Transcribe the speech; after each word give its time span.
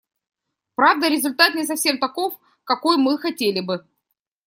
Правда, 0.73 1.09
результат 1.09 1.53
не 1.53 1.63
совсем 1.63 1.99
таков, 1.99 2.33
какой 2.63 2.97
мы 2.97 3.19
хотели 3.19 3.59
бы. 3.61 3.87